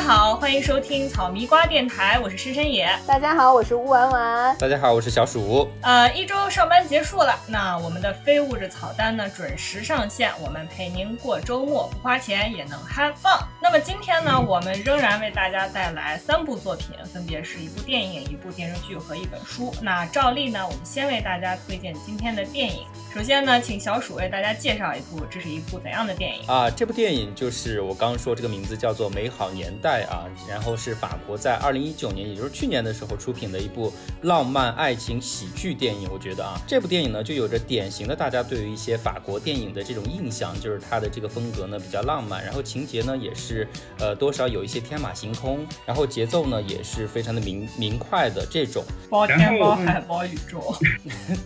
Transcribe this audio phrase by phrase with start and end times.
[0.00, 2.88] 家好，欢迎收听草迷瓜电台，我是深深野。
[3.06, 4.56] 大家好，我是乌丸丸。
[4.56, 5.68] 大家好，我是小鼠。
[5.82, 13.44] 呃，一周上班结束了，那我们的非物质草单呢准时上线，我们陪您过周末，不花钱也能 have fun。
[13.60, 19.70] 那么今天呢，我们仍然为大家带来三部作品，分别是一部电影、一部电视剧和一本书。
[19.82, 22.86] 那照例呢，我们先为大家推荐今天的电影。
[23.12, 26.70] 首先呢，请小鼠为大家介绍一部，这是一部怎样的电影啊？
[26.70, 36.08] 这部电影就是我刚刚说这个名字叫做《美好年代》啊，然后是法国在二零一九年，也就是去年的时候出品的一部浪漫爱情喜剧电影。
[36.12, 43.66] 我觉得啊，这部电影呢就有着典型的大家对于一些法国电影的这种印象，就是它的这个风格呢比较浪漫，然后情节呢也是
[43.98, 50.62] 呃多少有一些天马行空，然后节奏呢也是非常的明明快的这种包天包海包宇宙。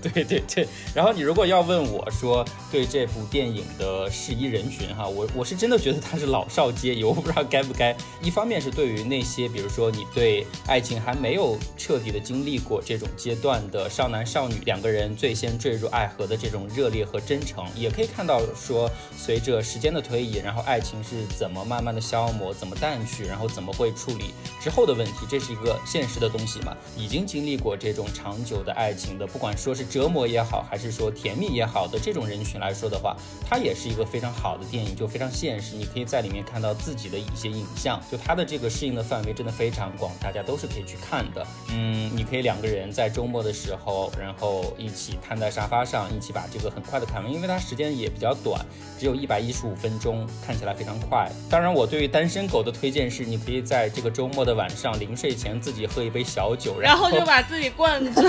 [0.03, 1.55] 对对对，然后你如果要。
[1.55, 7.95] 要问我说对这部电影的适宜人群哈，我我是真的觉得它是老少皆宜，我不知道该不该。
[8.21, 26.77] 一方面是对于那些比如说你对爱情还没有彻底的经历过这种阶段的少男少女，两个人最先坠入爱河的这种热烈和真诚，也可以看到说随着时间的推移，然后爱情是怎么慢慢的消磨，怎么淡去，然后怎么会处理之后的问题，这是一个现实的东西嘛。
[26.99, 31.45] 已经经历过这种长久的爱情的，不管说是折磨也好，还是说甜蜜。
[31.55, 33.15] 也好的这种人群来说的话，
[33.49, 35.77] 它也是一个非常好的电影，就非常现实。
[35.77, 41.47] 你可以在里面看到自己的一些影像，就它的这个适应的范围真的非常广，大家都是可以去看的。
[41.71, 48.65] 嗯，你可以两个人在周末的时候，然后一起瘫在沙发上，一起把这个很快的看完，因为它时间也比较短，
[48.99, 51.31] 只有一百一十五分钟，看起来非常快。
[51.51, 58.25] 当然，我对于单身狗的推荐是，你可以在这个周末的晚上临睡前自己喝一杯小酒，然后就把自己灌醉。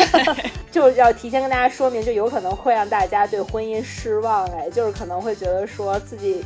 [0.76, 6.44] 就要提前跟大家说明，就有可能会让大家对婚姻失望哎，就是可能会觉得说自己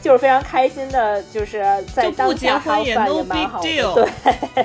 [0.00, 1.62] 就是非常开心的，就是
[1.94, 3.68] 在当家好饭也蛮好的。
[3.94, 4.64] 对，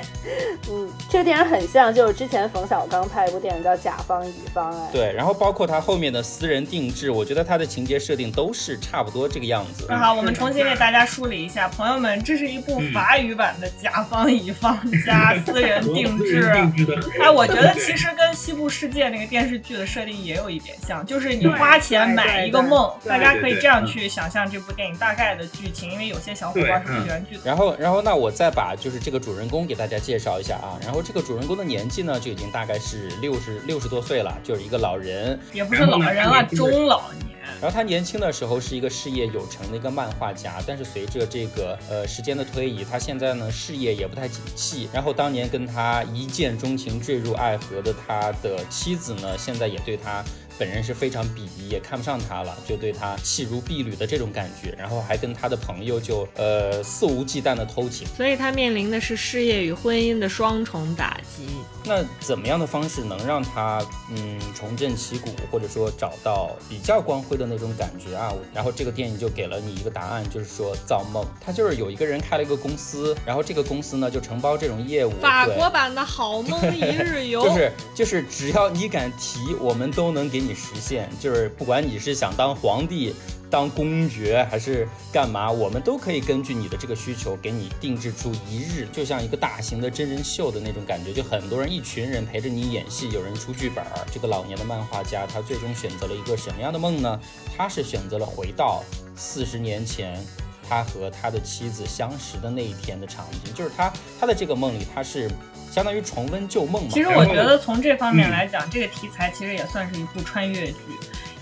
[0.70, 4.88] 嗯，这个电影很像，就是之前冯小刚拍一部电影叫《甲方乙方》哎。
[4.90, 9.84] 对，然后包括他后面的私人定制，我觉得他的情节设定都是差不多这个样子。
[9.90, 14.74] 那好，我们重新给大家梳理一下，朋友们，这是一部法语版的《甲方乙方》
[15.06, 16.50] 加私人定制。
[17.20, 19.01] 哎，我觉得其实跟西部世界。
[19.10, 27.38] 那个电视剧的设定也有一点像，就是你花钱买一个梦，大家可以这样去想象这部电影大概的剧情，因为有些小伙伴是不喜欢剧。
[27.44, 30.78] 然后，然后那我再把就是这个主人公给大家介绍一下啊。
[30.82, 37.31] 然后这个主人公的年纪呢，就已经大概是六十六十多岁了，就是一个老人，也不是老人了，中老年。
[37.60, 44.88] 然后他年轻的时候是一个事业有成的一个漫画家，但是随着这个呃时间的推移，他现在呢事业也不太景气。
[44.92, 50.24] 然后当年跟他一见钟情、坠入爱河的他的妻子呢，现在也对他。
[50.58, 61.48] 本人是非常鄙夷，也看不上他了，就对他弃如敝履的这种感觉，然后还跟他的朋友就呃肆无忌惮的偷情，所以他面临的是事业与婚姻的双重打击。
[61.84, 68.32] 那怎么样的方式能让他嗯重振旗鼓，或者说找到比较光辉的那种感觉啊？
[68.54, 71.26] 然后这个电影就给了你一个答案，就是说造梦。
[71.44, 75.10] 他就是有一个人开了一个公司，然后这个公司呢就承包这种业务。
[75.20, 80.51] 法国版的好梦一日游，就是就是只要你敢提，我们都能给你。
[80.54, 83.14] 实现就是不管你是想当皇帝、
[83.50, 93.84] 当公爵还是干嘛，我们都可以根据你的这个需求给你定制出一日，就像一个大型的真人秀的那种感觉，就很多人一群人陪着你演戏，有人出剧本。
[94.12, 97.20] 这个老年的漫画家他最终选择了一个什么样的梦呢？
[97.56, 98.82] 他是选择了回到
[99.14, 100.24] 四十年前
[100.68, 105.30] 他和他的妻子相识的那一天的场景，就是他他的这个梦里他是。
[105.72, 106.90] 相当于重温旧梦嘛。
[106.92, 110.76] 其实我觉得从这方面来讲，这个题材其实也算是一部穿越剧，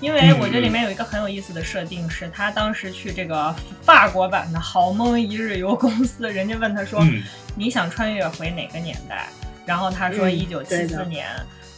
[0.01, 3.53] 因为我觉得里面有一个很有意思的设定，是他当时去这个
[3.83, 7.05] 法国版的好梦一日游公司，人家问他说
[7.57, 9.27] ：“你想穿越回哪个年代？”
[9.67, 11.27] 然后他说：“一九七四年。”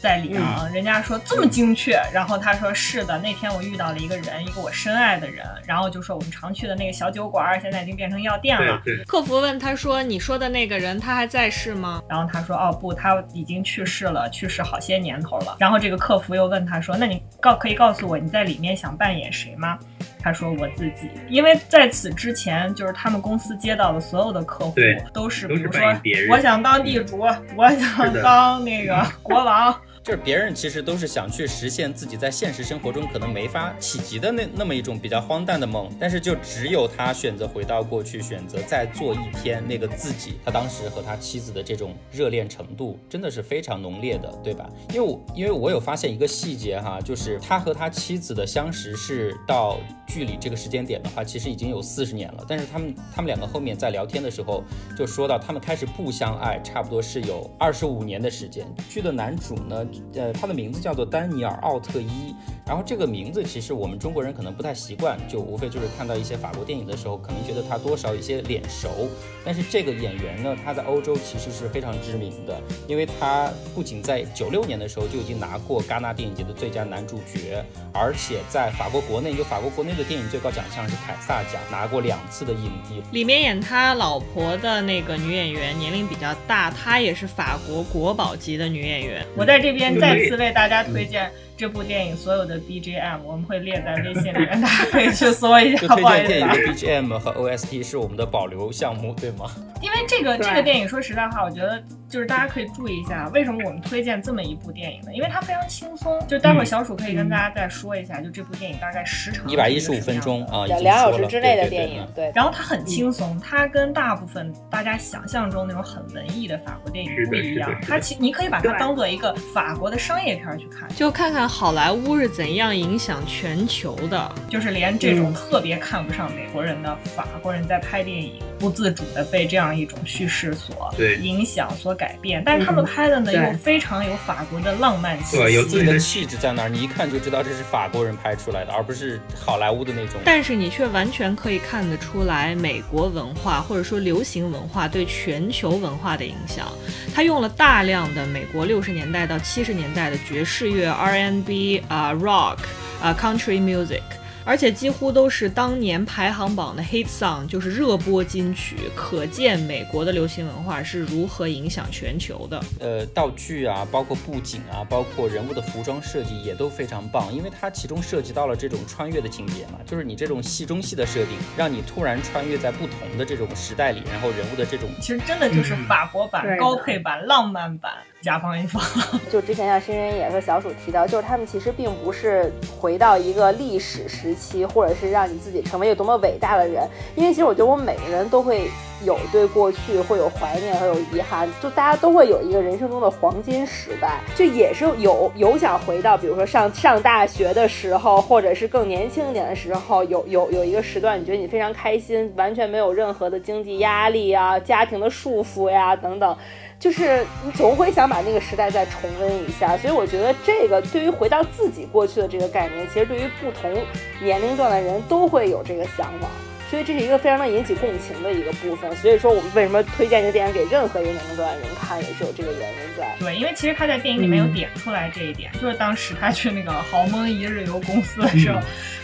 [0.03, 8.83] 在里昂，人家说这么精确，然后他说是的，那天我遇到了一个人，一个我深爱的人，然后就说我们常去的那个小酒馆现在已经变成药店了。
[9.07, 19.79] 客服问他说：“你说的那个人他还在世吗？”然后他说：“哦不，他已经去世了，去世好些年头了。”然后这个客服又问他说：“那你告可以告诉我你在里面想扮演谁吗？”
[20.21, 24.75] 他说：“我自己，因为在此之前，就是他们公司接到的所有的客户
[25.13, 25.81] 都是，比如说
[26.29, 27.21] 我想当地主，
[27.57, 29.73] 我想当那个 国王。”
[30.05, 40.35] 就是别人其实都是想去实现自己在现实生活中可能没法企及的那那么一种比较荒诞的梦，但是就只有他选择回到过去，选择再做一天那个自己。
[40.45, 44.69] 他当时和他妻子的这种热恋程度真的是非常浓烈的，对吧？
[44.93, 49.79] 因为我因为我有发现一个细节哈，就是他和他妻子的相识是到
[50.09, 54.65] 距离这个时间点的话，其实已经有四十年了，但是他们他们两个后面在聊天的时候
[54.99, 58.67] 就说到他们开始不相爱，差不多是有二十五年的时间。
[58.91, 62.35] 剧的男主呢，呃，他的名字叫做丹尼尔·奥特伊。
[62.65, 69.09] 然后这个名字其实我们中国人可能不太习惯，就无非就是看到一些法国电影的时候，可能觉得他多少有些脸熟。
[69.45, 83.03] 但是这个演员呢，他在欧洲其实是非常知名的，因为他不仅在九六年的时候就已经拿过戛纳电影节的最佳男主角，而且在法国国内，就法国国内的电影最高奖项是凯撒奖，拿过两次的影帝。
[83.11, 89.27] 里面演他老婆的那个女演员年龄比较大，她也是法国国宝级的女演员。
[89.37, 91.31] 我在这边再次为大家推荐。
[91.57, 95.87] 这部电影所有的 BGM 我们会列在微信里 面，大家可以去搜一下。
[95.87, 99.51] 推荐电影的 BGM 和 OST 是我们的保留项目，对吗？
[99.81, 101.83] 因为这个这个电影，说实在话，我觉得。
[102.13, 105.11] 就是大家可以注意一下，为什么我们推荐这么一部电影呢？
[105.15, 106.23] 因为它非常轻松。
[106.29, 112.07] 就待会儿小鼠可以跟大家再说一下，就这部电影大概时长一百一十五分钟啊，两小时之内的电影。
[112.15, 112.31] 对。
[112.35, 117.75] 然后它很轻松，它跟大部分大家想象中那种很文艺的法国电影不一样。
[117.81, 124.33] 它其你可以把它当做一个法国的商业片去看，就看看好莱坞是怎样影响全球的。
[124.49, 132.41] 就是连这种特别看不上美国人的法国人在拍电影，不自主的被这样一种叙事所影响、所改变。
[132.47, 132.87] 但是他们。
[132.93, 140.21] 拍的呢又非常有法国的浪漫气息，有自己的气质在那儿，你一看就知道这是法国人拍出来的，而不是好莱坞的那种。
[140.25, 146.71] 但是你却完全可以看得出来，美国文化或者说流行文化对全球文化的影响。
[147.15, 152.59] 他用了大量的美国六十年代到七十年代的爵士乐、R&B 啊、Rock
[153.01, 154.03] 啊、Country Music。
[154.45, 162.61] 而且几乎都是当年排行榜的 hit song，就是热播金曲，可见美国的流行文化是如何影响全球的。
[162.81, 177.93] 呃，道具啊，包括布景啊，包括人物的服装设计也都非常棒，因为它其中涉及到了这种穿越的情节嘛，就是你这种戏中戏的设定，让你突然穿越在不同的这种时代里，然后人物的这种，其实真的就是法国版、高配版、浪漫版。
[178.23, 178.81] 甲方乙方，
[179.31, 186.89] 就之前像深深也和小鼠提到，就是他们其实并不是回到一个历史时期，或者是让你自己成为一个多么伟大的人。
[187.17, 188.71] 因为其实我觉得我们每个人都会
[189.05, 206.37] 有对过去会有怀念和有遗憾，就大家都会有一个人生中的黄金时代，就也是有有想回到，比如说上 上大学的时候，或者是更年轻一点的时候，有有有一个时段，你觉得你非常开心，完全没有任何的经济压力啊、家庭的束缚呀等等。
[206.79, 213.73] 就是你总会想把那个时代再重温一下，所以我觉得这个对于回到自己过去的这个概念，其实对于不同
[214.21, 216.31] 年龄段的人都会有这个向往，
[216.73, 218.91] 所以这是一个非常能引起共情的一个部分。
[218.97, 223.15] 所以说，我们为什么推荐这个电影给任何一个年龄段的人看，也是有这个原因在。
[223.19, 228.59] 对，因为其实他在电影里面有点出来这一点，就是当时他去那个豪蒙一日游公司的时候，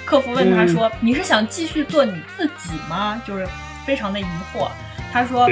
[0.07, 3.47] 客服问他说：“你是想继续做你自己吗？”就是
[3.87, 4.71] 非常的疑惑。
[5.13, 5.47] 他说：“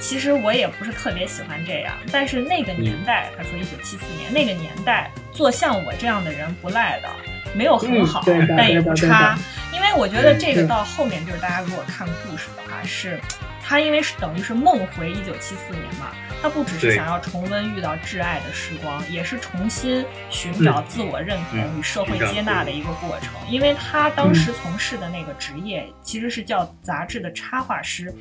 [0.00, 7.08] 其实我也不是特别喜欢这样，但是那个年代，他说一九七四年那个年代，做像我这样的人不赖的，
[7.54, 8.24] 没有很好，
[8.56, 9.38] 但也不差。
[9.72, 13.20] 因为我觉得这个到后面就是大家如果看故事的话，是
[13.62, 16.12] 他因为是等于是梦回一九七四年嘛，
[16.42, 23.32] 他不只是想要重温遇到挚爱的时光，也是重新寻找自我认同与社会接纳的一个过程。
[23.48, 28.12] 因为他当时从事的那个职业其实是叫杂志的插画师。”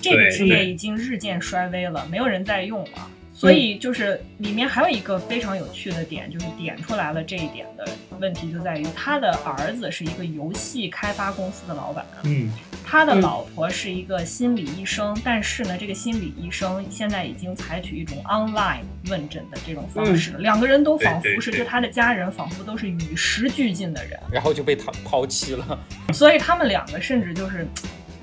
[0.00, 3.10] 这个职业已经日渐衰微了，没有人在用了。
[3.38, 12.50] 所以就是里面还有一个非常有趣的点，就是点出来了这一点的问题，就在于他的儿子是一个游戏开发公司的老板，嗯，
[12.84, 25.78] 他的老婆是一个心理医生，但是呢，这个心理医生现在已经采取一种 online 问诊的这种方式，两个人都仿佛是就他的家人仿佛都是与时俱进的人，然后就被他抛弃了，
[26.12, 27.64] 所以他们两个甚至就是。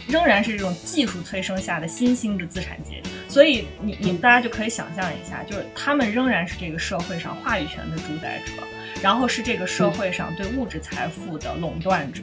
[0.07, 8.51] 仍然是这种技术催生下的新兴的资产阶级，所以你你大家就可以想象一下，就是他们仍然是这个社会上话语权的主宰者，
[9.01, 12.21] 然后是这个社会上对物质财富的垄断者。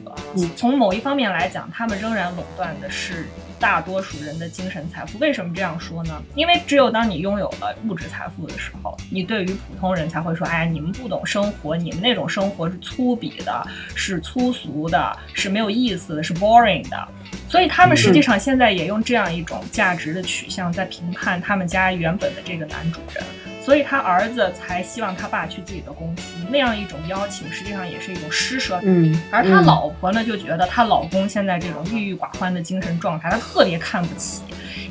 [0.55, 3.27] 从某一方面来讲，他们仍然垄断的是。
[3.63, 6.21] 大多数人的精神财富，为什么这样说呢？
[6.35, 13.65] 因为只有当你拥有了物质财富的时候，你对于普通人才会说：“哎，你们不懂生活，你们那种生活是粗鄙的，
[13.95, 17.07] 是粗俗的，是没有意思的，是 boring 的。”
[17.47, 23.23] 所以他们实际上现在也用这样一种价值的取向在评判他们家原本的这个男主人。
[23.63, 26.33] 所以他儿子才希望他爸去自己的公司。
[26.49, 28.77] 那样一种邀请，实际上也是一种施舍。
[28.83, 34.41] 嗯，而他老婆呢，就觉得她老公现在这种郁郁寡欢的精神状态，她特别看不起。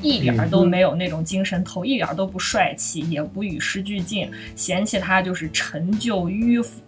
[0.03, 6.81] 一点儿都没有那种精神头，一点儿都不帅气，也不与时俱进，嫌弃他就是陈旧迂腐，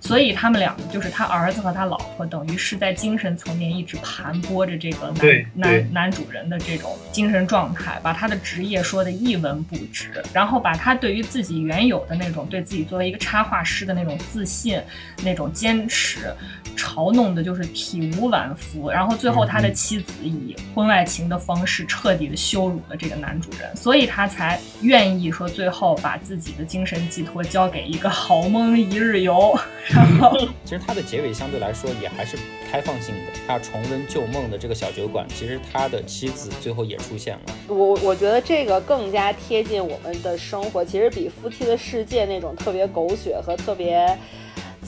[0.00, 14.78] 所以他们两个就是他儿子和他老婆，等于是在精神层面一直盘剥着这个男男男主人的这种精神状态，把他的职业说的一文不值，然后把他对于自己原有的那种对自己作为一个插画师的那种自信、
[15.24, 16.30] 那种坚持，
[16.76, 22.57] 嘲弄的就是体无完肤，然后最后他的妻子以婚外情的方式彻底的羞。
[22.58, 29.56] 羞辱了这个男主人，所以他才愿意说最后把自己的精神寄托交给一个好梦一日游。
[29.86, 30.36] 然后，
[30.66, 32.36] 其实他的结尾相对来说也还是
[32.68, 37.54] 开放性的，他重温旧梦的这个小酒馆，其实他的妻子最后也出现了。
[37.68, 44.18] 我我觉得这个更加贴近我们的生活，其实比夫妻的世界那种特别狗血和特别。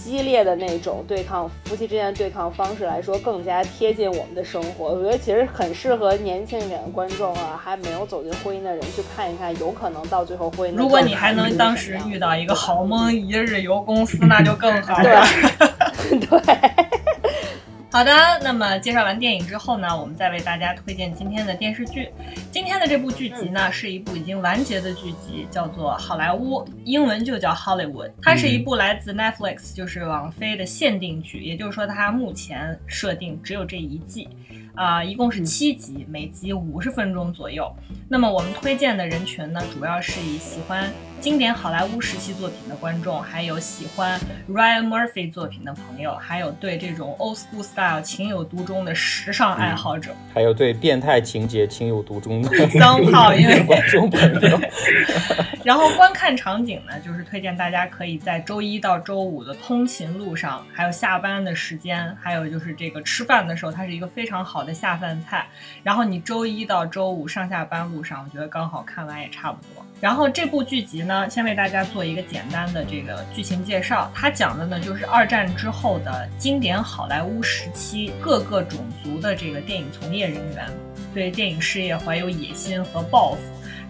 [0.03, 4.87] 激烈的那种对抗，夫妻之间的对抗方式来说，更加贴近我们的生活。
[4.87, 10.75] 我觉得其实很适合年轻一点的观众啊，还没有走进婚姻的人去看一看，有可能到最后婚姻。
[10.75, 15.25] 如果你还能当时遇到一个好梦一日游公司，那就更好了。
[16.11, 16.87] 对。
[17.93, 22.09] 好的，那么介绍完电影之后呢，我们再为大家推荐今天的电视剧。
[22.53, 28.13] 今天的这部剧集呢，是一部已经完结的剧集，叫做《好莱坞》，英文就叫 Hollywood。
[28.23, 34.29] 它是一部来自 Netflix，就是网飞的限定剧，也就是说它目前设定只有这一季。
[34.75, 37.71] 啊，一共是七集，每集五十分钟左右。
[38.09, 54.61] 那么我们推荐的人群呢，主要是以喜欢经典好莱坞时期作品的观众，还有喜欢 Ryan Murphy 作品的朋友，还有对这种 old school style 情有独钟的时尚爱好者，还有对变态情节情有独钟的 三炮因为观众朋友。
[55.63, 65.47] 然后观看场景呢，就是推荐大家可以在周一到周五的通勤路上，还有下班的时间，还有就是这个吃饭的时候，它是一个非常好好的下饭菜。
[65.83, 69.83] 然后你周一到周五上下班路上，我觉得刚好看完也差不多。
[70.03, 74.11] 然后这部剧集呢，先为大家做一个简单的这个剧情介绍。
[74.15, 80.67] 它讲的呢，就是二战之后的经典好莱坞时期各个种族的这个电影从业人员，
[81.15, 83.41] 对电影事业怀有野心和抱负。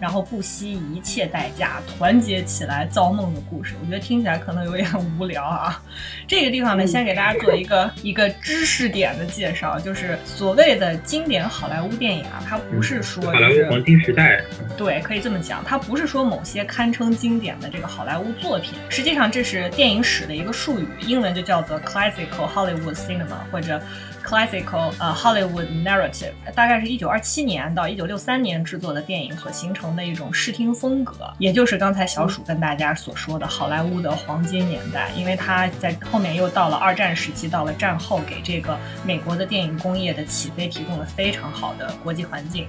[0.01, 4.89] 然后不惜一切代价团结起来造梦的故事，我觉得听起来可能有点
[5.19, 5.79] 无聊啊。
[6.27, 14.41] 这个地方呢，先给大家做一个一个知识点的介绍，就是所谓的经典好莱坞电影啊，它不是说好莱坞黄金时代，
[14.75, 23.79] 对，可以这么讲，它不是说某些堪称经典的这个好莱坞作品，实际上这是电影史的一个术语，英文就叫做 classical Hollywood cinema 或者。
[24.23, 42.67] Classical 呃 Hollywood narrative 大概是一九二七年到一九六三年制作的电影所形成的一种视听风格，也就是刚才小鼠跟大家所说的好莱坞的黄金年代，因为它在后面又到了二战时期，到了战后，给这个美国的电影工业的起飞提供了非常好的国际环境。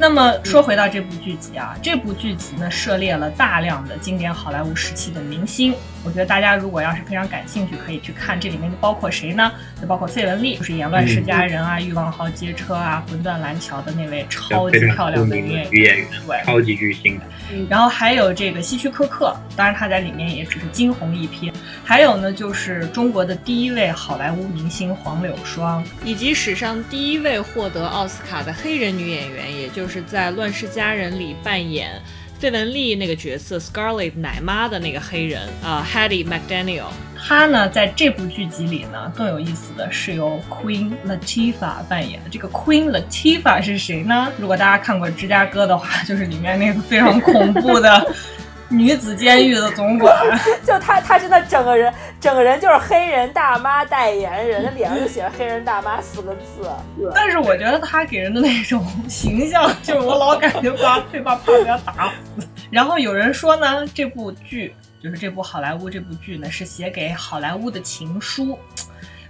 [0.00, 5.74] 那么说回到这部剧集啊，这部剧集呢涉猎了大量的经典好莱坞时期的明星。
[6.04, 9.50] 我觉得大家如果要是非常感兴趣，可以去看这里面包括谁呢？
[9.80, 17.20] 就包括费雯丽，就是演《乱世佳人》啊、《欲望号街车》啊、《魂断蓝桥》的那位超级漂亮的女演员，对，超级巨星。
[17.68, 21.52] 然后还有这个希区柯克，当然他在里面也只是惊鸿一瞥。
[21.84, 32.00] 还有呢，就是中国的第一位好莱坞明星黄柳霜，以及史上第一位获得奥斯卡的黑人女演员，也就是在《乱世佳人》里扮演。
[32.38, 36.84] 费雯丽那个角色 Scarlett 奶妈的那个黑人啊，Hattie McDaniel，
[37.20, 42.30] 她呢在这部剧集里呢更有意思的是由 Queen Latifah 扮演的。
[42.30, 44.28] 这个 Queen Latifah 是谁呢？
[44.38, 48.14] 如果大家看过芝加哥的话，就是里面那个非常恐怖的。
[48.70, 50.14] 女子监狱的总管，
[50.62, 51.90] 就她，她真的整个人，
[52.20, 56.68] 整个人就是黑人大妈代言人，那脸上就写着“黑人大妈”四个字。
[57.14, 62.46] 但是我觉得他给人的那种形象，就是我老感觉把会把怕被他打死。
[62.70, 68.58] 然后有人说呢，这部剧就是这部好莱坞这部剧呢，是写给好莱坞的情书。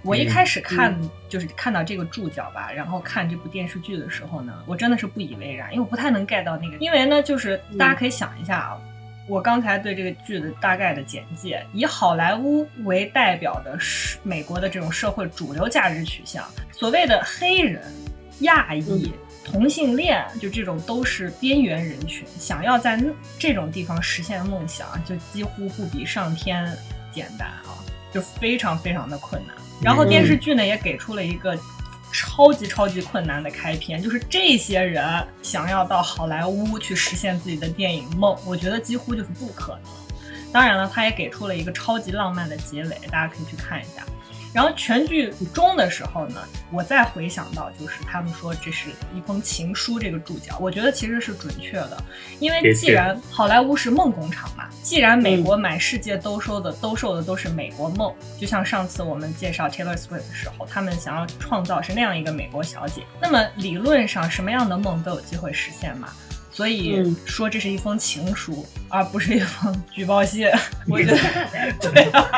[0.01, 8.77] 我一开始看就是看到这个注脚吧，然后看这部电视剧的时候呢，我真的是不以为然，因为我不太能 get 到那个，因为呢，就是大家可以想一下啊。
[9.29, 17.83] 我刚才对这个剧的大概的简介，以好莱坞为代表的是美国的这种社会主流价值取向，所谓的黑人、
[18.39, 19.13] 亚裔、
[19.45, 22.99] 同性恋，就这种都是边缘人群，想要在
[23.37, 26.75] 这种地方实现梦想，就几乎不比上天
[27.13, 27.77] 简单啊，
[28.11, 29.55] 就非常非常的困难。
[29.79, 31.55] 然后电视剧呢也给出了一个
[32.11, 35.03] 超级超级困难的开篇，就是这些人
[35.41, 39.83] 想要到好莱坞去实现自己的电影梦，我觉得几乎就是不可能。
[40.51, 44.03] 当然了，他也给出了一个超级浪漫的结尾，大家可以去看一下。
[44.53, 46.41] 然后全剧终的时候呢，
[46.71, 52.03] 我再回想到，就是他们说这是一封情书，这个注脚，我觉得其实是准确的，
[52.39, 66.09] 因为既然好莱坞是梦工厂嘛，既然美国满世界兜售的兜售的都是美国梦，就像上次我们介绍 Taylor Swift 的时候，他们想要创造是那样一个美国小姐，那么理论上什么样的梦都有机会实现嘛。
[66.59, 70.45] 所以说这是一封情书，而不是一封举报信。
[70.89, 71.17] 我觉得
[71.79, 72.29] 对啊，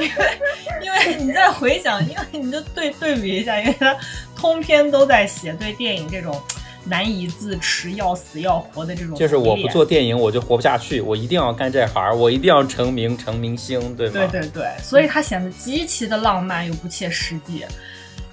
[0.00, 0.38] 因为
[0.82, 3.96] 因为你再回想，因为你就对对比一下，因为他
[4.34, 6.42] 通篇都在写对电影这种
[6.86, 9.14] 难以自持、要死要活的这种。
[9.14, 14.12] 就是我不做电影我就活不下去，我一定要干这行，我一定要成名成明星，对吗？
[14.12, 17.64] 对对对，所以他显得极其的浪漫又不切实际。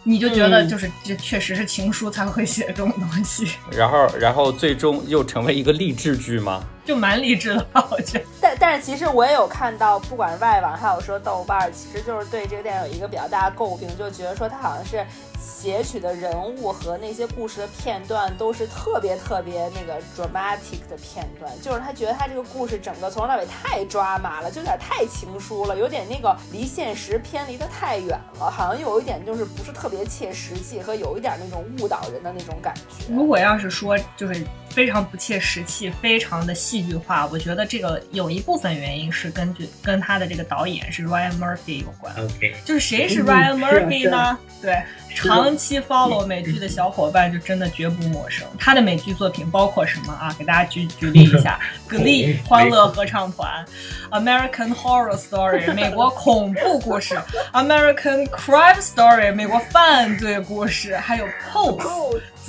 [0.09, 6.63] 你就觉得就是这确实是情书才会写这种东西，然后然后最终又成为一个励志剧吗？
[6.83, 8.25] 就蛮励志的吧，我觉得。
[8.41, 15.05] 但但是其实我也有看到，不管是外网还有说豆瓣，其实就是对这个电影有一个比较大的诟病，就觉得说它好像是。
[15.49, 33.13] 写取的人物和那些故事的片段都是特别特别那个 dramatic 的片段，就是他觉得他这个故事整个从头到尾太抓马了，就有点太情书了，有点那个离现实偏离的太远了，好像有一点就是不是特别切实际和有一点那种误导人的那种感觉。
[33.13, 42.13] 如果要是说就是非常不切实际，非常的戏剧化，我觉得这个有一部分原因是根据跟他的这个导演是 Ryan Murphy 有关。
[42.15, 44.37] OK，就是谁是 Ryan Murphy 呢？
[44.61, 44.81] 对。
[45.15, 48.47] 长期 follow 美剧的小伙伴就真的绝不陌生。
[48.57, 50.35] 他的美剧作品包括什么啊？
[50.37, 51.59] 给大家举举例一下：
[51.93, 53.65] 《Glee》欢乐合唱团，
[54.21, 57.15] 《American Horror Story》美国恐怖故事，
[57.53, 61.77] 《American Crime Story》美国犯罪故事，还有《Pose》。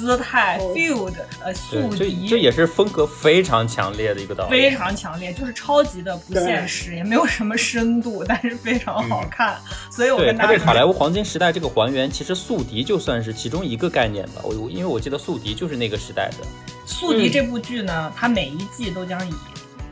[0.00, 1.12] 姿态，field，
[1.45, 9.59] 呃，宿敌，这也是风格非常强烈的一个导演，非常强烈，就是超级的不现实，也没有什么深度，但是非常好看。
[9.90, 14.40] 所以我跟他对好莱坞黄金时代这个还原，其实宿敌就算是其中一个概念吧。
[14.42, 16.46] 我因为我记得宿敌就是那个时代的。
[16.87, 19.35] 宿敌这部剧呢，它每一季都将以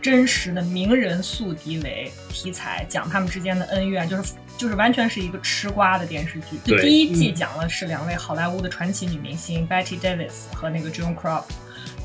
[0.01, 4.33] 真实的名人宿敌为题材，讲他们之间的恩怨，就是。
[4.59, 6.59] 就是完全是一个吃瓜的电视剧。
[6.65, 11.45] 就第一季讲的是两位好莱坞的传奇女明星 Betty Davis 和那个 Joan Crawford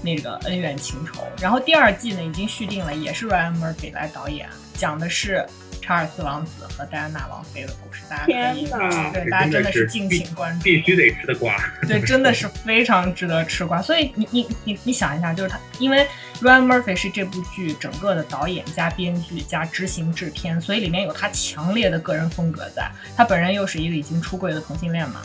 [0.03, 1.23] 那个恩怨情仇。
[1.41, 5.43] 然后第二季呢已经续订了，也是 Ryan Murphy 来导演，讲的是。
[5.84, 8.65] 查尔斯王子和戴安娜王妃的故事，大家可以
[9.12, 11.54] 对大家真的是敬请关注，必须得吃的瓜，
[11.86, 13.82] 对，真的是非常值得吃瓜。
[13.82, 16.08] 所以你你你你想一下，就是他，因为
[16.41, 22.89] Ryan Murphy 是这部剧整个的导演加编剧加执行制片，所以里面有他强烈的个人风格在。
[23.17, 25.22] 他本人又是一个已经出柜的同性恋嘛，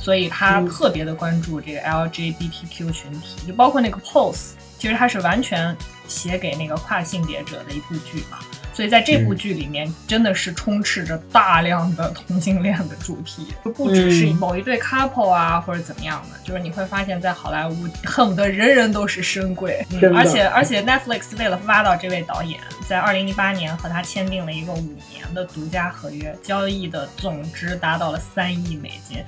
[0.00, 8.38] 所以他特别的关注这个 LGBTQ 群体，就包括那个 Pose，其实他是完全写给那个跨性别者的一部剧嘛。
[8.78, 19.84] 所以在这部剧里面，真的是充斥着大量的同性恋的主题，就不只是某一对 couple 啊，或者怎么样的，就是你会发现在好莱坞，恨不得人人都是深贵。
[20.14, 29.18] 而且而且 Netflix 为了挖到这位导演，在二零一八年和他签订了一个五年的独家合约，交易的总值达到了三亿美金。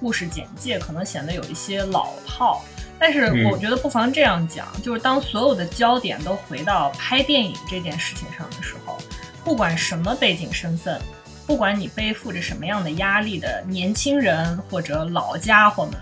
[0.00, 2.64] 故事简介可能显得有一些老套。
[2.98, 8.98] 但是我觉得不妨这样讲，就是当所有的焦点都回到拍电影这件事情上的时候，
[9.44, 11.00] 不管什么背景身份，
[11.46, 15.94] 不管你背负着什么样的压力的年轻人或者老家伙们，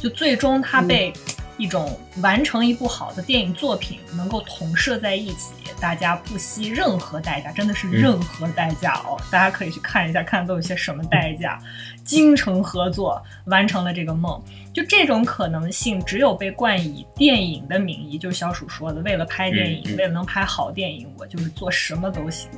[0.00, 1.12] 就最终他被
[1.56, 9.20] 一种完成一部好的电影作品能够统摄在一起，大家不惜任何代价，真的是任何代价哦！
[9.30, 11.58] 大家可以去看一下，看都有些什么代价，
[12.04, 14.42] 精诚合作完成了这个梦。
[14.72, 22.48] 就这种可能性，只有被冠以电影的名义，就是小鼠说的，为了拍电影，为了能拍好电影，我就是做什么都行。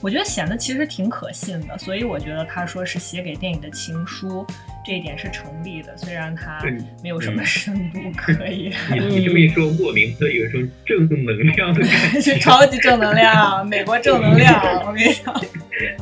[0.00, 4.46] 我觉得显得其实挺可信的，所以我觉得他说是写给电影的情书，
[4.86, 5.96] 这一点是成立的。
[5.96, 6.60] 虽然他
[7.02, 8.72] 没有什么深度可以。
[8.90, 14.60] 你这么一说，莫名的有一种正能量的感觉， 是超级正能量，美国正能量。
[14.86, 15.34] 我跟你讲，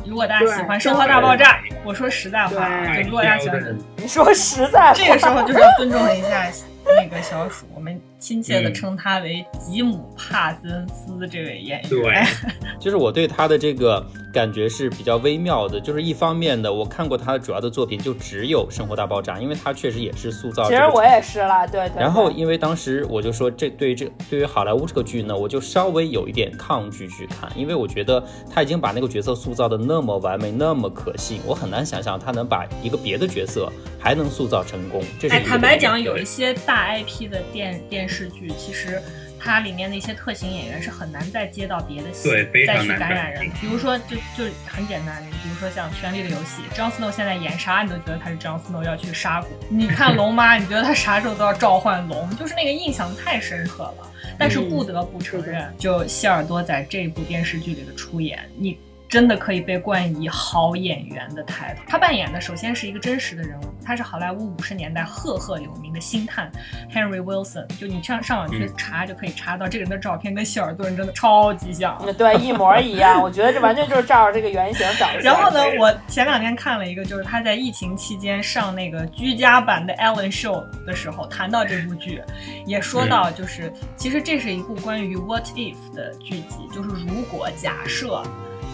[0.05, 6.51] 如果大家喜欢《生活大爆炸》，我说实在话，就如果大家喜欢，你说实在，这个时候就是要尊重一下
[6.85, 7.99] 那个小鼠，我们。
[8.19, 11.89] 亲切的称他为吉姆·帕森斯这位演员。
[11.89, 12.21] 对，
[12.77, 15.79] 就是我对他的这个感觉是比较微妙的。
[15.79, 20.63] 就是一方面的，我看过他的主要的作品就只有《生活大爆炸》，因为他确实也是塑造。
[20.69, 21.99] 其实我也是啦，对对。
[21.99, 35.01] 然后因为当时我就说，这对于这对于好莱坞这个剧呢，我就稍微有一点抗拒去看，因为我觉得他已经把那个角色塑造的那么完美，那么可信，我很难想象他能把一个别的角色还能塑造成功。
[35.19, 39.01] 这是坦白讲，有一些大 IP 的电电视剧，其实。
[39.39, 42.29] 它里面的一些特型演员是很难再接到别的戏
[42.67, 54.11] 再去感染人，比如说就就很简单，比如说像《权力的游戏》，，Jon Snow 现在演啥你都觉得他是 Jon Snow 要去杀鬼，你看《龙妈》，你觉得他啥时候都要召唤龙，就是那个印象太深刻了。
[54.37, 58.77] 但是不得不承认，就希尔多在这部电视剧里的出演，你。
[59.09, 61.81] 真的可以被冠以好演员的抬头。
[61.87, 66.51] 他扮演的首先是一个真实的人物，他是好莱坞五十年代赫赫有名的星探
[66.93, 67.65] Henry Wilson。
[67.79, 73.19] 就你上上网去查，就可以查到这个人的照片跟希尔顿真的超级像，对，一模一样。
[73.19, 75.19] 我觉得这完全就是照着这个原型找的。
[75.21, 82.21] 然后呢，我前两天看了一个，就是他在疫情期间上那个居家版的 Ellen Show 的时候谈到这部剧，
[82.67, 88.23] 也说到就是其实这是一部关于 What If 的剧集，就是如果假设。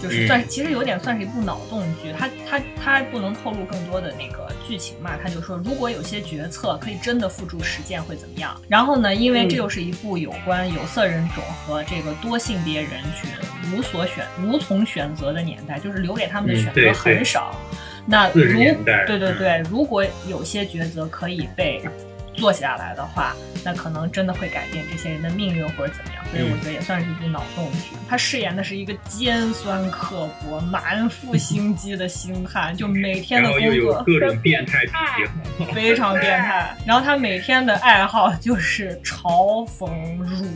[0.01, 2.11] 就是算，其实有点算是一部脑洞剧。
[2.17, 5.11] 他他他不能透露更多的那个剧情嘛？
[5.21, 8.59] 他就说，如果有些决策可以真的付诸实践，会怎么样？
[8.67, 13.29] 然后呢，因为这又是一部有关有色人种和这个多性别人群
[13.73, 17.55] 无所选、无从选择的年代，就是留给他们的选择很少。
[18.05, 18.59] 那如
[19.07, 21.81] 对对对，如果有些抉择可以被
[22.37, 23.35] 做下来的话。
[23.67, 27.95] 那可能真的会改变这些人的命运或者怎么样，所以我觉得也算是一部脑洞剧。
[28.07, 34.85] 他饰演的是一个尖酸刻薄、满腹心机的星汉，就每天的工作各种变态
[35.73, 36.77] 非常变态。
[36.85, 39.89] 然后他每天的爱好就是嘲讽、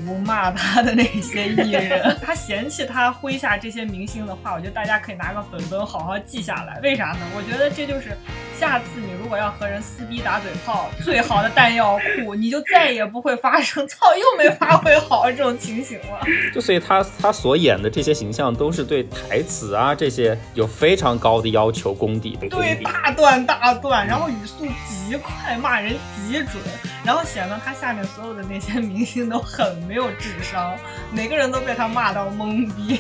[0.06, 2.16] 辱骂他的那些艺人。
[2.22, 6.80] 他嫌弃他麾下这些明星的话，我觉得大家可以拿个本本好好记下来。
[6.84, 7.22] 为啥呢？
[7.36, 8.16] 我觉得这就是
[8.56, 13.00] 下次你如果要和人撕逼打嘴炮，最好的弹药库，你就再也。
[13.00, 16.20] 也不会发生， 操，又没发挥好这种情形了。
[16.54, 26.62] 就所以他他所演的这些形象都是对台词啊这些有非常高的要求功底的，对大段大段，然后语速极快，骂人极准，
[27.10, 30.78] 然后显得他下面所有的那些明星都很没有智商，
[31.12, 33.00] 每个人都被他骂到懵逼。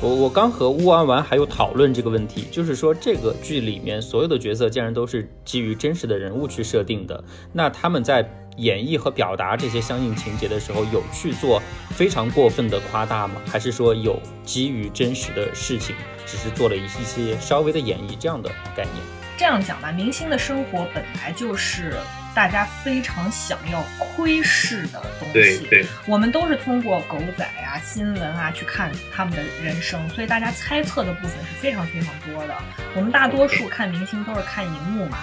[0.00, 8.26] 我我刚和乌安完还有讨论这个问题，就是说这个剧里面所有的角色竟然都是基于真实的人物去设定的，那他们在。
[8.56, 13.36] 演绎和表达这些相应情节的时候，有去做非常过分的夸大吗？
[13.46, 15.94] 还是说有基于真实的事情，
[16.26, 18.96] 只是做了一一些稍微的演绎这样的概念？
[19.38, 21.94] 这样讲吧，明星的生活本来就是
[22.40, 25.34] 大家非常想要窥视的东西。
[25.34, 32.56] 对对，我们都是通过狗仔啊、新闻啊去看他们的人生，所以大家猜测的部分是非常非常多的。
[32.94, 35.18] 我们大多数看明星都是看荧幕嘛。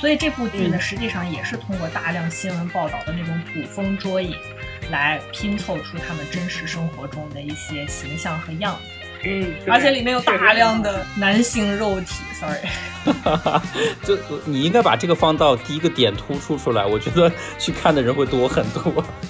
[0.00, 4.34] 所以这部剧呢，实际上也是通过大量新闻报道的那种捕风捉影，
[4.90, 9.01] 来拼凑出他们真实生活中的一些形象和样子。
[9.24, 12.22] 嗯，而且里面有大量的男性肉体。
[12.40, 12.58] Sorry，
[14.02, 18.82] 就你应该把这个放到第一个点突出出来，我觉得去看的人会多很多。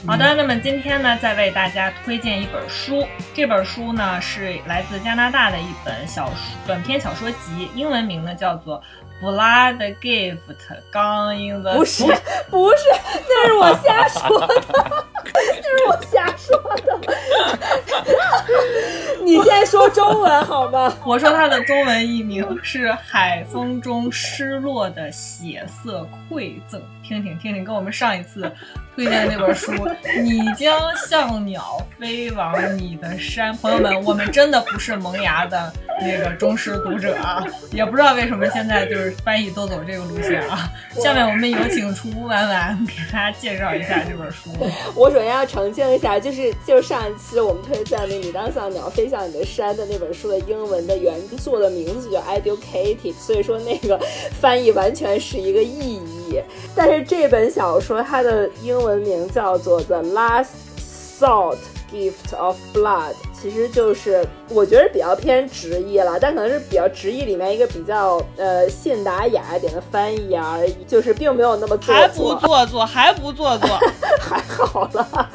[0.06, 3.06] 好的，那么今天呢，再为大家推荐一本书。
[3.34, 8.82] 这本书呢是来自加拿大的一本小说短篇小说集，英文名呢叫做。
[9.22, 10.40] Blood gift
[10.92, 12.02] gone in the 不是
[12.50, 12.76] 不是，
[13.28, 14.72] 那是我瞎说的，这
[15.26, 16.98] 是我瞎说的。
[19.24, 20.92] 你先说中文好吗？
[21.06, 28.50] 我说它的中文译名是《海风中失落的血色馈赠》，听听听听，跟我们上一次。
[28.94, 29.72] 推荐那本书，
[30.22, 33.56] 你将像鸟飞往你的山。
[33.56, 40.70] 朋友们，我们真的不是萌芽的那个忠实读者啊，也不知道为什么现在就是翻译都走这个路线啊。
[41.02, 44.50] 下面我们有请出婉婉给大家介绍一下这本书。
[44.94, 54.00] 我 首先要澄清一下，就是就上一期我们推荐的《你当像鸟飞向你的山》的那本书的英文的原作的名字叫 Educated，所以说那个
[54.40, 56.40] 翻译完全是一个意义。
[56.74, 60.46] 但是这本小说它的英文名叫做《The Last
[61.20, 61.58] Salt
[61.92, 73.68] Gift of Blood》，其实就是我觉得比较偏直译了，但可能是比较直译里面一个比较呃信达雅一点的翻译而已，就是并没有那么做作，还不做作，还不做作，
[74.20, 75.30] 还好了。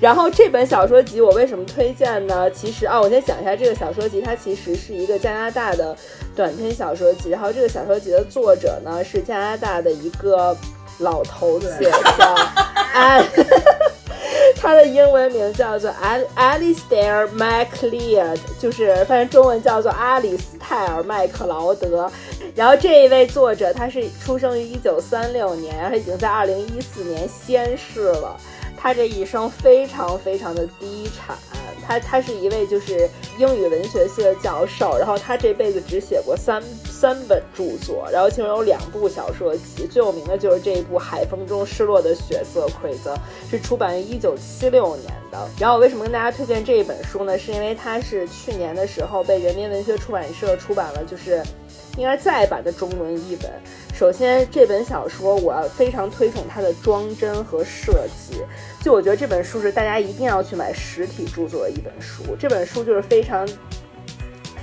[0.00, 2.50] 然后这本小说集我为什么推荐呢？
[2.50, 5.96] 其实啊，我先讲一下这个小说集，它其实是一个加拿大的。
[6.34, 10.56] 短篇小说集，然后这个小说集的作者呢是加拿大的一个
[11.00, 11.70] 老头子，
[12.18, 12.34] 叫
[12.94, 13.22] 安，
[14.62, 22.08] 他的英文名叫做 Al Alistair MacLeod，就是翻译中文叫做阿里斯泰尔·麦克劳德。
[22.54, 28.36] 然后这一位作者他是出生于一九三六年，然后已经在二零一四年仙逝了。
[28.82, 31.38] 他这一生非常非常的低产。
[31.86, 43.14] 他他是一位就是英语文学系的教授，然后他这辈子只写过三三本著作，然后其中有两部小说集，最有名的就是这一部《海风中失落的血色馈赠》，
[43.50, 45.48] 是出版于一九七六年的。
[45.58, 47.36] 然后我为什么跟大家推荐这一本书呢？
[47.36, 51.42] 是因为它是去年的时候被人民文学出版社出版了，就是
[51.96, 53.50] 应该再版的中文译本。
[54.02, 58.42] 首先，这本小说我非常推崇它的装帧和设计。
[58.82, 62.34] 就我觉得这本书是大家一定要去买实体著作的一本书。
[62.36, 63.48] 这本书就是非常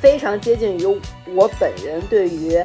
[0.01, 0.85] 非常接近于
[1.33, 2.61] 我本人对于，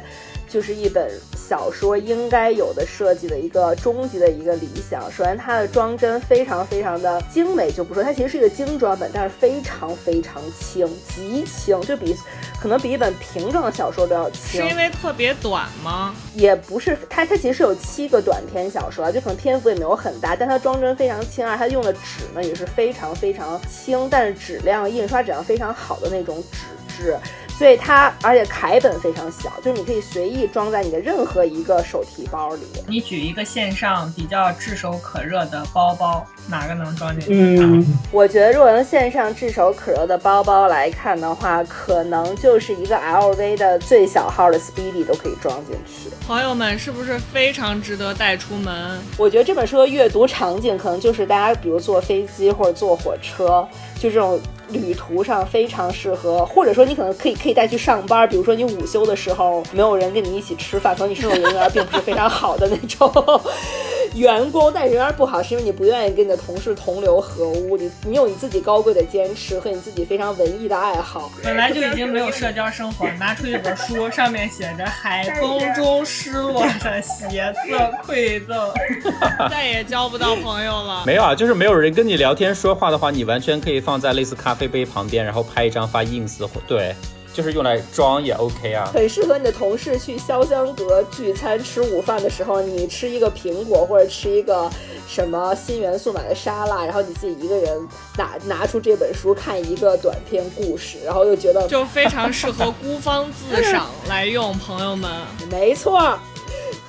[0.47, 1.09] 就是一本。
[1.47, 5.03] 小说应该有的设计的一个终极的一个理想。
[5.11, 12.17] 首先，它的装帧非常非常的精美，就不说它其实是一个精装本，但是非常非常轻，极轻，就比
[12.59, 14.59] 可能比一本平装的小说都要轻。
[14.59, 16.15] 是因为特别短吗？
[16.33, 27.15] 也不是，它它其实是有七个短篇小说，就可能篇幅也没有很大，但它装帧非常轻，而它用的纸呢也是非常非常轻，但是质量印刷质量非常好的那种纸质。
[27.57, 32.63] 所以它，而且凯本非常小，就是你可以随意装在你的任何一个手提包里。
[32.87, 37.57] 你举一个线上比较炙手可热的包包，哪个能装进去？
[37.59, 46.09] 嗯，我觉得如果用线上炙手可热的包包来看的话，可能就是一个 LV 的最小号的 Speedy 都可以装进去。
[46.27, 48.99] 朋友们，是不是非常值得带出门？
[49.17, 53.65] 我觉得这本书的阅读场景可能就是大家比如坐飞机或者坐火车，
[54.05, 54.39] 就这种。
[54.69, 63.41] 旅途上非常适合，或者说你可能可以可以带去上班，比如说你午休的时候没有人跟你一起吃饭，可能你生活人缘并不是非常好的那种
[64.15, 77.75] 员工，但人缘不好是因为你不愿意跟你的同事同流合污，你你有你自己高贵的坚持和你自己非常文艺的爱好，本来就已经没有社交生活，拿出一本书，上面写着海风中失落的鞋子
[78.07, 78.73] 馈赠，
[79.51, 81.03] 再也交不到朋友了。
[81.05, 84.55] 没有啊，就是没有人跟你聊天说话的话，你完全可以放在类似咖。
[84.55, 86.95] 啡杯旁边，然后拍一张发 ins，对，
[87.33, 94.71] 就是用来装也 OK 啊，很适合你的同事去潇湘阁聚餐吃午饭的时候，你吃一个苹果或者吃一个
[95.09, 97.85] 什么新元素买的沙拉，然后你自己一个人
[98.17, 105.11] 拿拿出这本书看一个短篇故事，然后又觉得就非常适合孤芳自赏来用，朋友们，
[105.51, 106.17] 没错，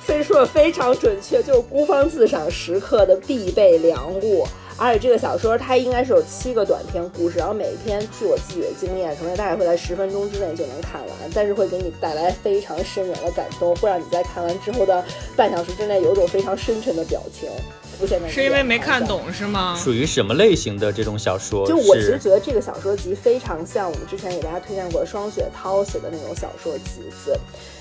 [0.05, 4.47] 非说的非常准确，就是孤芳自赏时刻的必备良物。
[4.77, 15.03] 而且这个小说它应该是有七个短篇故事，然后每一篇据我自己的经验，可能大概会在十分钟之内就能看完，但是会给你带来非常深远的感动，会让你在看完之后的
[15.35, 17.49] 半小时之内有一种非常深沉的表情
[17.97, 18.29] 浮现在。
[18.29, 19.75] 是因为没看懂是吗？
[19.83, 21.67] 属于什么类型的这种小说？
[21.67, 27.35] 就我其实觉得这个小说集非常像我们之前给大家推荐过双雪涛写的那种小说集子。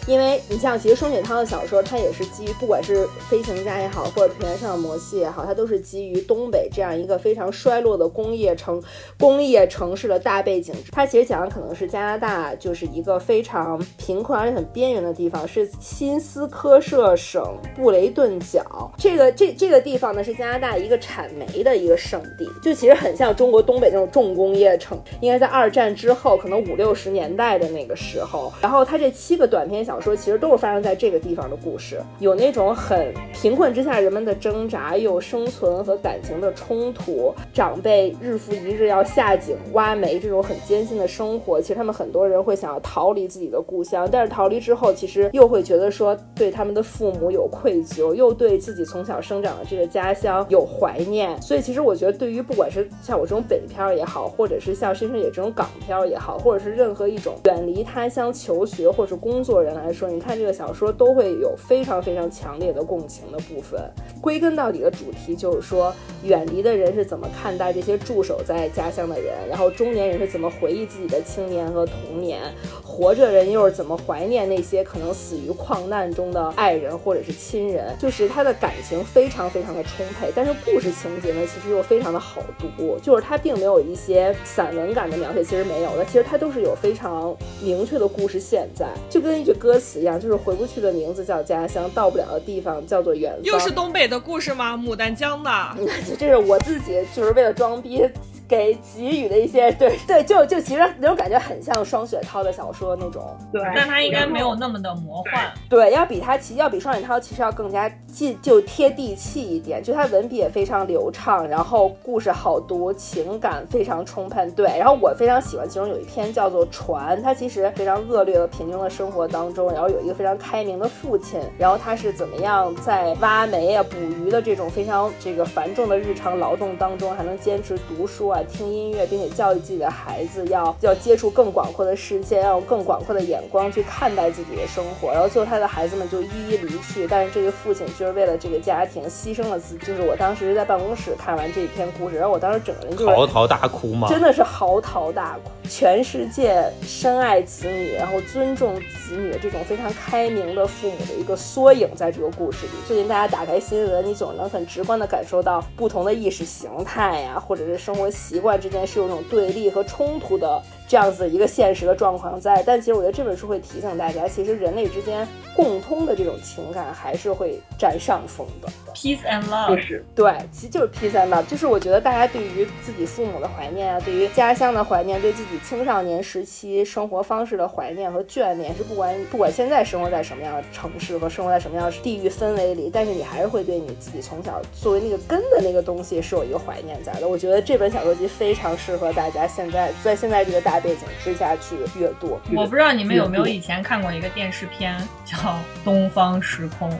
[0.07, 8.81] 因为你像，其实双雪涛的小说，它也是基于，不管是飞行家也好，或者平原上的摩西也好，它都是基于东北这样一个非常衰落的工业城、
[9.19, 10.73] 工业城市的大背景。
[10.92, 18.88] 它其实讲的可能是加拿大，就是一个非常贫困而且很边缘的地方，是新斯科舍省布雷顿角。
[18.97, 24.97] 这个这这个地方呢，是加拿大一个产煤的一个圣地，就其实很像中国东北那种重工业城。
[25.21, 28.53] 应该在二战之后，可能五六十年代的那个时候。
[28.62, 29.95] 然后它这七个短篇小。
[29.96, 41.62] 小说其实都是发生在这个地方的故事，有那种很贫困之下人们的挣扎，有生存和感情的冲突，长辈日复一日要下井挖煤这种很艰辛的生活。
[41.62, 51.40] 其实他们很多人会想要逃离自己的故乡，但是逃离之后，其实又会觉得说对他们的父母有愧疚，又对自己从小生长的这个家乡有怀念。
[51.40, 59.86] 所以其实我觉得，对于不管是像我这种北漂也好，或者是像深深野这种港漂也好，或者是任何一种远离他乡求学或是工作人来。
[59.87, 63.81] 来说，你看这个小说都会有非常非常强烈的共情的部分。
[64.20, 65.94] 归根到底的主题就是说，
[66.25, 72.42] 远离的人是怎么看待这些驻守在家乡的人，然后中年人是怎么回忆自己的青年和童年，
[72.83, 77.94] 活着人又是怎么怀念那些可能死于矿难中的爱人或者是亲人。
[78.01, 82.99] 就是他的感情非常非常的充沛，但是故事情节呢，其实又非常的好读。
[83.01, 89.76] 就是他并没有一些散文感的描写，其实没有的，其实他都是有非常明确的故事线在，就跟一句歌。
[89.79, 93.43] 词一样，就是回不去的名字叫家乡，到不了的地方叫做远方。
[93.45, 94.77] 又是东北的故事吗？
[94.77, 95.51] 牡丹江的，
[96.19, 98.03] 这是我自己就是为了装逼
[98.48, 135.12] 给给予的一些，对对，就就其实那种感觉很像双雪涛的小说那种，对，但他应该没有那么的魔幻，对，要比他其要比双雪涛其实要更加近就贴地气一点，就他文笔也非常流畅，然后故事好读，情感非常充沛，对，然后我非常喜欢其中有一篇叫做《船》，它其实非常恶劣的平庸的生活当中，然后有一个非常开明的父亲，然后他是怎么样在挖煤啊、捕鱼的这种非常这个繁重的日常劳动当中，还能坚持读书啊、听音乐，并且教育自己的孩子要要接触更广阔的世界，要用更广阔的眼光去看待自己的生活。
[135.12, 139.87] 然后最后他的孩子们就一一离去，但是这个父亲就是为了这个家庭牺牲了自己。
[139.87, 145.51] 就是我当时在办公室看完这一篇故事，然后我当时整个人就是嚎啕大哭嘛，真的是嚎啕大哭。
[145.68, 152.72] 全世界深爱子女，然后尊重子女的这种非常开明的父母的一个缩影，在这个故事里。
[152.87, 160.61] 最近大家打开新闻，你总能很直观的感受到不同的意识形态呀，或者是生活习习惯之间是有种对立和冲突的。
[160.88, 168.68] 这样子一个现实的状况在，但其实我觉得这本书会提醒大家，其实人类之间共通的这种情感还是会占上风的。
[168.94, 187.27] Peace and love，是对，其实就是 peace and love，就是我觉得大家对于自己父母的怀念啊，对于家乡的怀念，对自己青少年时期生活方式的怀念和眷恋，是不管不管现在生活在什么样的城市和生活在什么样的地域氛围里，但是你还是会对你自己从小作为那个根的那个东西是有一个怀念在的。
[187.27, 190.76] 我觉得这本小说集非常适合大家现在在现在这个大。
[190.81, 192.41] 背景之下去阅读。
[192.55, 195.37] 我不知道你们有没有以前看过一个电视片叫
[195.85, 196.91] 《东方时空》。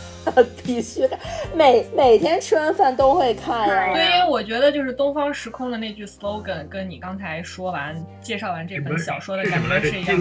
[0.64, 1.18] 必须的，
[1.54, 3.92] 每每天吃完饭都会看呀。
[3.92, 10.18] 对，因为我觉得就是东方时空的那句 slogan，跟你刚才说完介绍完这本小说的感觉是一样，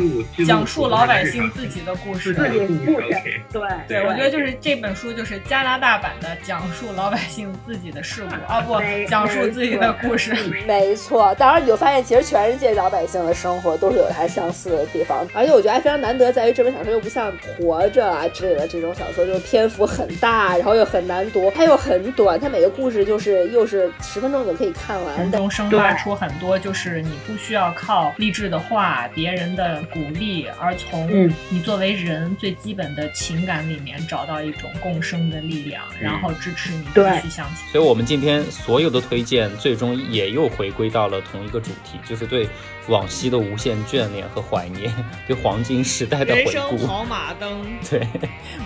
[0.48, 2.34] 讲述老百姓自己的故事。
[2.34, 3.42] 自己故事。
[3.52, 10.34] 对对，我觉得就是这本书就是加拿大版的讲述老百姓自己的事故啊，不，讲述自己的故事。
[10.66, 19.90] 没错，当然你就发现其实全世界老百姓的生活都是有它相似的地方，而且我觉得还非常难得在于这本小说又不像活着啊之类的这种小说，就是篇幅。
[19.90, 31.10] 很大，然后又很难读，它又很短，它每个故事就是又是十分钟就可以看完，从中生发出很多就是你不需要靠励志的话、别人的鼓励，而从
[31.50, 37.68] 你作为人最基本的情感里面找到一种共生的力量，然后支持你继续向前。
[37.72, 42.48] 所以，我们今天所有的推荐，最终也又回归到了同一个主题，就是对。
[42.88, 44.92] 往昔的无限眷恋和怀念，
[45.28, 46.88] 对黄金时代的回顾。
[46.88, 47.64] 跑马灯。
[47.88, 48.08] 对，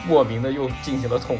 [0.07, 1.39] 莫名的又进行了统一。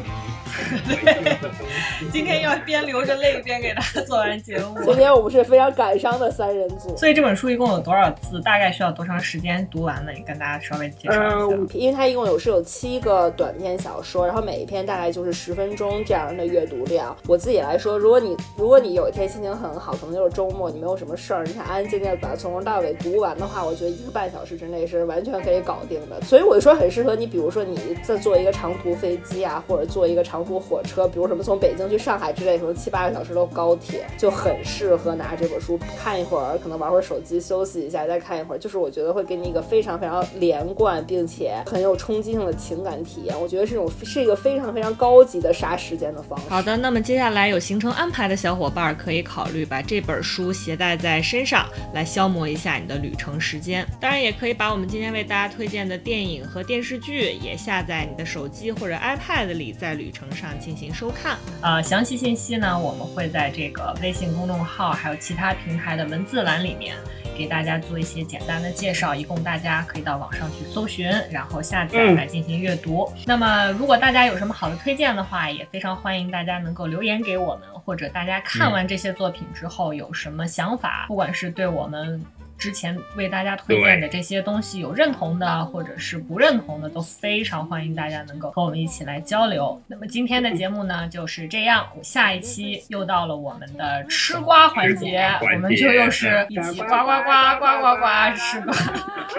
[2.12, 4.80] 今天要边流着泪边给大家做完节目。
[4.84, 6.96] 今天我们是非常感伤的三人组。
[6.96, 8.40] 所以这本书一共有多少字？
[8.42, 10.12] 大概需要多长时间读完呢？
[10.12, 11.56] 你跟大家稍微介绍一下。
[11.56, 17.16] 嗯，因为它一共有是有七个短篇小说，然后每一篇大概就是十分钟这样的阅读量。
[17.26, 22.74] 我自己来说，如果你如果你有一天心情很好，可能就是周末，你没有什么事儿，你想安安静静的把它从头到。
[22.74, 26.20] 到尾读完的话，我觉得一个半小时之内是完全可以搞定的。
[26.22, 38.58] 所以我就说很适合你，比如说你在坐一个长途飞机啊，或者坐一个长途火车，比如什么从北京去上海之类，可能七八个小时的高铁，就很适合拿这本书看一会儿，可能玩会儿手机休息一下，再看一会儿。
[38.58, 43.40] 就是我觉得会给你一个非常非常连贯并且很有冲击性的情感体验。
[43.40, 46.46] 我觉得是种是一个非常非常高级的杀时间的方式。
[46.48, 52.54] 好的，那么接下来有行程安排的小伙伴可以考虑把这本书携带在身上，来消磨一。
[52.54, 61.36] 下你的旅程时间，当然也可以把我们今天为大家推荐的电影和电视剧也下载你的手机或者 iPad 里，在旅程上进行收看。
[61.62, 66.94] 呃，详细信息呢，我们会在这个微信公众号还有其他平台的文字栏里面
[67.36, 73.10] 给大家做一些简单的介绍，以供大家可以到网上去搜寻，然后下载来进行阅读。
[73.26, 82.22] 那么，如果大家有什么好的推荐的话，也非常欢迎大家能够留言给我们，或者大家看完这些作品之后有什么想法，不管是对我们。
[82.56, 89.80] 之前为大家推荐的这些东西有认同的，或者是不认同的，都非常欢迎大家能够和我们一起来交流。
[89.86, 98.72] 那么今天的节目呢就是这样，下一期又到了我们的吃瓜环节，我们就又是一起呱呱呱呱呱呱吃瓜。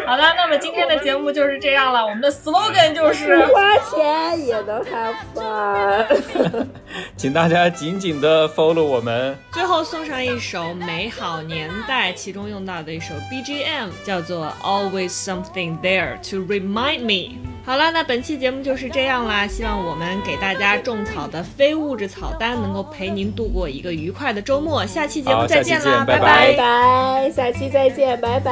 [0.05, 6.67] 好的，那么今天的节目就是这样了，我们的 slogan 就是不花钱也能 have fun，
[7.15, 9.35] 请大家紧紧的 follow 我们。
[9.53, 13.04] 最后送上一首《美好年代》，其中用到的一首。
[13.07, 17.37] 首 BGM，叫做 Always Something There to Remind Me。
[17.63, 19.45] 好了，那本期节目就是这样啦。
[19.45, 24.83] 希望我们给大家种草的非物质草单，能够陪您度过一个愉快的周末。
[24.87, 28.51] 下期节目再见啦，拜拜，下期再见，拜拜。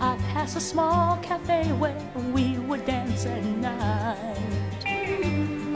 [0.00, 1.94] I pass a small cafe where
[2.34, 4.16] we would dance at night.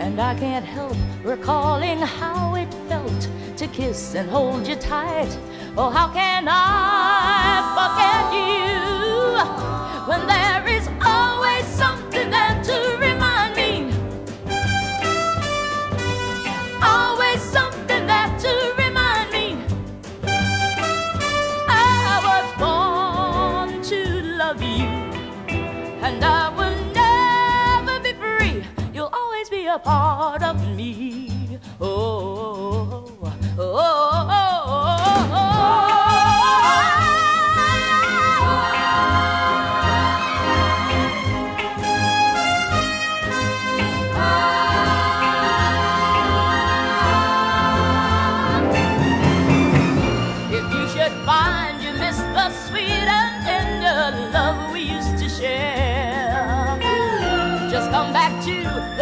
[0.00, 5.30] And I can't help recalling how it felt to kiss and hold you tight.
[5.78, 10.85] Oh, how can I forget you when there is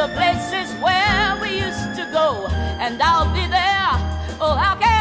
[0.06, 2.46] the places where we used to go,
[2.78, 3.92] and I'll be there.
[4.38, 4.93] Oh, how can